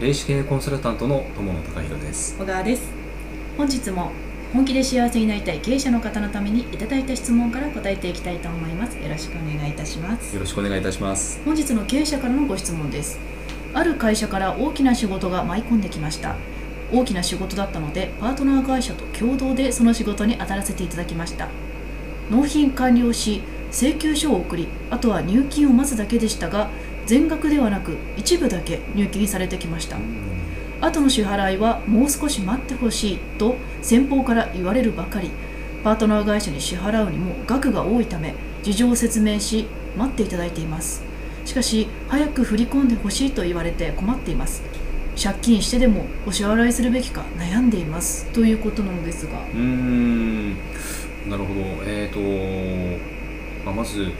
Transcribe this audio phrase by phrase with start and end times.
[0.00, 2.36] 霊視系コンサルタントの友野隆弘です。
[2.36, 2.82] 小川です。
[3.56, 4.10] 本日も
[4.52, 8.98] 本気で幸せになりたい経営者の方のためにいただいた質問から答えていきたいと思います。
[8.98, 10.34] よろしくお願いいたします。
[10.34, 11.40] よろしくお願いいたします。
[11.44, 13.20] 本日の経営者からのご質問です。
[13.72, 16.34] ある会社から大きな仕事が舞い込んできました。
[16.92, 21.48] 大きな仕事だったのでパートナー会社と共同でその仕事に当たらせていただきました。
[22.32, 26.68] 納品完了し請求書を送りあとは入金を待つだけでしたが
[27.06, 29.98] 全額ではなく一部だけ入金されてきました。
[30.80, 35.30] 後の支払いはもう少し待ってほしいと先方から言われるばかり。
[35.82, 39.66] パートナー会社に支払うにも額が多いため事情を説明し
[39.98, 41.02] 待っていただいています。
[41.44, 44.62] しかし早く振り込んでほしいと言われて困っています。
[45.22, 48.24] 借金してでもお支払いするべきか悩んでいます。
[48.32, 49.38] ということなのですが。
[49.38, 50.54] うーん。
[51.28, 51.60] なるほど。
[51.84, 54.10] えっ、ー、と、まあ、まず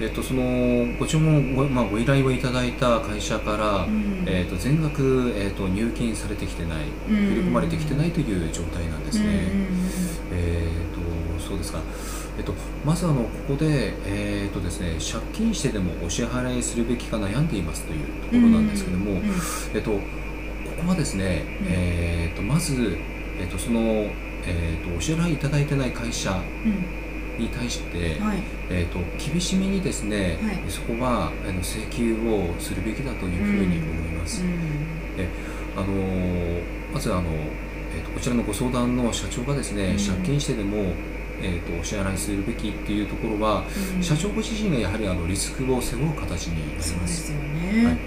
[0.00, 9.50] えっと、そのご注文ご,、まあ、ご依頼をいただいた会社から、うん、えっと、全額、えっと、入金されてきてない、振り込まれてきてないという状態なんですね。
[10.32, 11.80] えっとそうですか。
[12.38, 19.20] えっと、まずあのここで、えーとですね、借金してでもお支払いするべきか悩んでいますというところなんですけども、
[19.74, 19.98] えっと、こ
[20.82, 22.96] こはですね、えーと、まず、
[23.38, 24.06] えっとその
[24.44, 26.32] えーと、お支払いいただいてない会社
[27.38, 28.38] に対して、はい、
[28.70, 34.42] えーと、厳しめにですね、はい、そこはあの請求をするべきだというふうに思います。
[34.42, 35.28] うん、で
[35.76, 35.86] あの
[36.92, 37.22] まずあの、
[37.94, 40.94] えーと、こちらのご相談の社長がですね、うん、借金してでも
[41.44, 43.64] えーと、お支払いするべきっていうところは、
[43.96, 46.94] うん、社長ご自身がやはりあのリスクを背負う形になります。
[47.00, 47.98] ですよね、はい。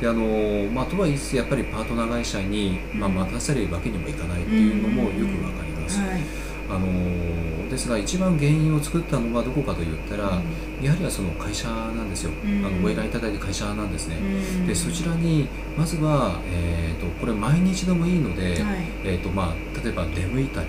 [0.00, 6.00] であのまあ、とはいえやっぱりパートナー会社に、まあ、待たせるわけにもいかないっていうのもよくわかります。
[6.00, 14.20] はいあのですが一番原因を作ったのはどこかといったら、うん、やはりその会社なんですよ、うん、あのご依頼いただいた会社なんですね、う
[14.62, 15.48] ん、でそちらに
[15.78, 20.68] まずは、えーと、これ毎日でもいいので、はい、えーとまあ、例えば出向いたり、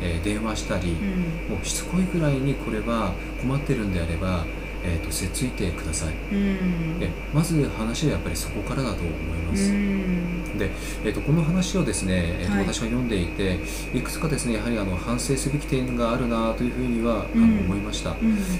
[0.00, 0.92] えー、電話したり、
[1.48, 4.44] もうしつこいぐらいにこれは困ってるんであれば
[4.86, 10.13] えーと、せっついてください、うん、でまず話はやっぱりそこからだと思います、うん、
[10.58, 10.70] で、
[11.04, 13.58] えーと、この話をですね、えーと、はい、私が読んでいて
[13.94, 18.16] いくつかですねやはりあの反省すべき点があるなというふうには、うん、あの思いました、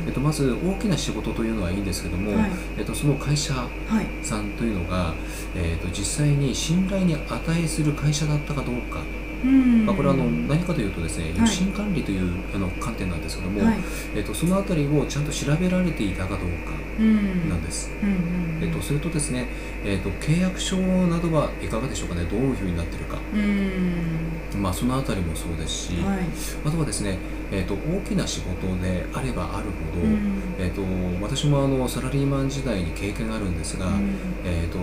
[0.06, 3.54] えー、とまず大きな仕事というのはいいんですけども、はい、えー、とその会社
[4.22, 5.14] さんというのが、はい、
[5.56, 9.00] えー、と実際に信頼に値する会社だったかどうか
[9.44, 13.78] まあ、これはあの何かというとですね余震管理というあの観点なんですけども、はい、
[14.14, 17.90] えー、とその辺りをちゃんと調べられていたかどうかなんです。
[18.60, 19.48] えー、とそれとですね、
[19.84, 22.24] えー、と契約書などはいかがでしょうかね？
[22.24, 23.18] どういうふうになっているか、
[24.58, 26.20] まあ、その辺りもそうですし、はい、
[26.64, 27.18] あとはですね、
[27.50, 30.06] えー、と大きな仕事であればあるほど、
[30.58, 30.82] えー、と
[31.22, 33.86] 私もあのサラリーマン時代に経験があるんですが、
[34.44, 34.78] えー、と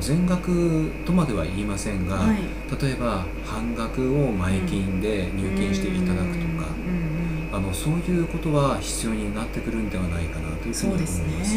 [0.00, 2.38] 全額とまでは言いませんが、はい、
[2.82, 6.66] 例えば半額を前金で入金していただくとか、
[7.52, 11.54] あのそういうことは必要になってくるんではないかなというふうに思います。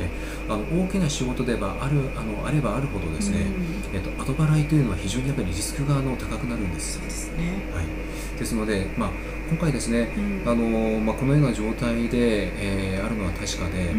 [0.00, 0.08] え
[0.48, 3.46] あの大きな仕事ではあるあのあればあるほどですね、
[3.92, 7.02] えっと、後払いというのは非常にやっぱりリスクがあの高くなるんです。
[7.02, 9.10] ですね、はい、ですので、まあ、
[9.48, 10.10] 今回ですね、
[10.44, 12.52] あのまあ、このような状態で、
[12.94, 13.90] えー、あるのは確かで、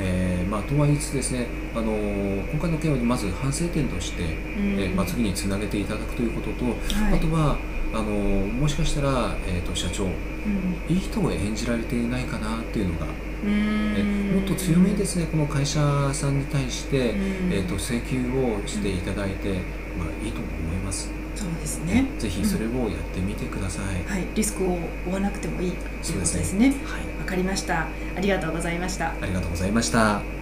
[0.00, 6.70] えー、まあ、とは言いつつですね、あの今回の件はまず反省点として、えー、まあ、次につなげていただくということと、は
[7.10, 7.58] い、あとは
[7.92, 10.12] あのもしかしたら、えーと、社長、うん、
[10.88, 13.06] いい人を演じられていないかなっていうのが
[13.44, 15.78] えもっと強めにですねこの会社
[16.12, 17.12] さんに対して、
[17.50, 19.60] えーと、請求をしていただいて、
[19.98, 21.25] まあ、いいと思います。
[21.36, 22.06] そうですね。
[22.18, 24.00] ぜひそれをやってみてください。
[24.00, 26.68] うん、はい、リスクを負わなくてもいいということですね。
[26.84, 27.86] はい、わかりました。
[28.16, 29.10] ありがとうございました。
[29.10, 30.35] ありがとうございました。